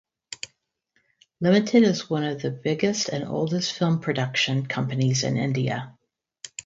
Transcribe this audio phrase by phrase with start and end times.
[1.41, 5.95] Limited is one of the biggest and oldest film production companies in India.